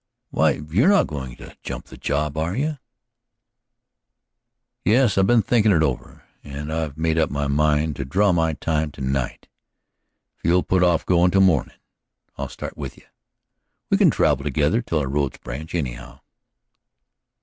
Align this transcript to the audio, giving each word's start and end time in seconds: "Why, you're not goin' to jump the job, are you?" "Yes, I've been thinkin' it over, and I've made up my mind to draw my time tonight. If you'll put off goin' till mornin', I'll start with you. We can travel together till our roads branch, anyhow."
"Why, 0.31 0.53
you're 0.67 0.87
not 0.89 1.05
goin' 1.05 1.35
to 1.35 1.55
jump 1.61 1.85
the 1.85 1.95
job, 1.95 2.35
are 2.35 2.55
you?" 2.55 2.79
"Yes, 4.83 5.15
I've 5.15 5.27
been 5.27 5.43
thinkin' 5.43 5.71
it 5.71 5.83
over, 5.83 6.23
and 6.43 6.73
I've 6.73 6.97
made 6.97 7.19
up 7.19 7.29
my 7.29 7.45
mind 7.45 7.97
to 7.97 8.05
draw 8.05 8.31
my 8.31 8.53
time 8.53 8.89
tonight. 8.89 9.47
If 10.39 10.45
you'll 10.45 10.63
put 10.63 10.81
off 10.81 11.05
goin' 11.05 11.29
till 11.29 11.41
mornin', 11.41 11.77
I'll 12.35 12.49
start 12.49 12.75
with 12.75 12.97
you. 12.97 13.05
We 13.91 13.97
can 13.99 14.09
travel 14.09 14.43
together 14.43 14.81
till 14.81 14.97
our 14.97 15.07
roads 15.07 15.37
branch, 15.37 15.75
anyhow." 15.75 16.21